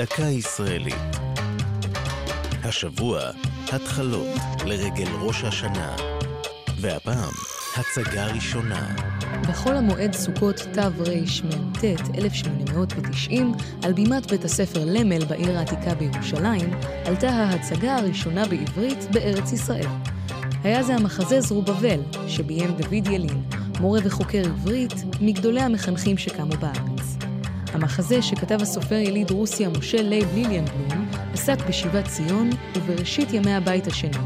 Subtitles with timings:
[0.00, 1.16] דקה ישראלית.
[2.64, 3.20] השבוע,
[3.72, 5.96] התחלות לרגל ראש השנה.
[6.80, 7.32] והפעם,
[7.76, 8.94] הצגה ראשונה.
[9.48, 11.84] בחול המועד סוכות תרמ"ט
[12.18, 13.52] 1890,
[13.82, 16.70] על בימת בית הספר למל בעיר העתיקה בירושלים,
[17.04, 19.88] עלתה ההצגה הראשונה בעברית בארץ ישראל.
[20.64, 23.42] היה זה המחזה זרובבל, שביים דוד ילין,
[23.80, 27.19] מורה וחוקר עברית, מגדולי המחנכים שקמו בארץ.
[27.72, 34.18] המחזה שכתב הסופר יליד רוסיה משה לייב ליליאנבלום עסק בשיבת ציון ובראשית ימי הבית השני.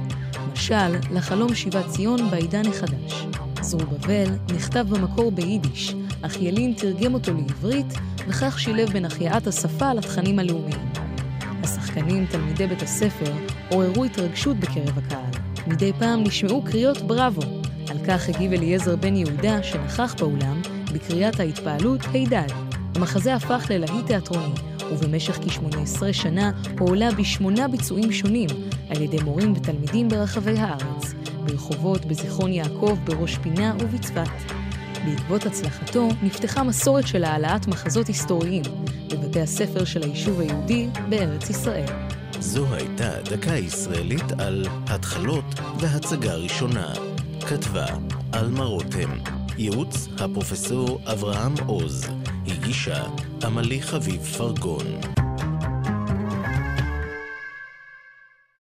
[0.52, 3.26] משל לחלום שיבת ציון בעידן החדש.
[3.60, 7.94] זרובבל נכתב במקור ביידיש, אך ילין תרגם אותו לעברית,
[8.28, 10.92] וכך שילב בין החייאת השפה לתכנים הלאומיים.
[11.62, 13.32] השחקנים, תלמידי בית הספר,
[13.68, 15.42] עוררו התרגשות בקרב הקהל.
[15.66, 17.42] מדי פעם נשמעו קריאות בראבו.
[17.90, 22.73] על כך הגיב אליעזר בן יהודה, שנכח באולם, בקריאת ההתפעלות הידד.
[22.96, 24.54] המחזה הפך ללהיט תיאטרוני,
[24.92, 28.48] ובמשך כ-18 שנה הועלה בשמונה ביצועים שונים
[28.88, 31.14] על ידי מורים ותלמידים ברחבי הארץ,
[31.44, 34.52] ברחובות, בזיכרון יעקב, בראש פינה ובצפת.
[35.04, 38.62] בעקבות הצלחתו נפתחה מסורת של העלאת מחזות היסטוריים
[39.10, 41.86] בבתי הספר של היישוב היהודי בארץ ישראל.
[42.40, 45.44] זו הייתה דקה ישראלית על התחלות
[45.80, 46.92] והצגה ראשונה.
[47.48, 47.86] כתבה
[48.32, 49.18] עלמה רותם,
[49.58, 52.06] ייעוץ הפרופסור אברהם עוז,
[52.46, 53.04] הגישה
[53.44, 55.23] עמלי חביב פרגון.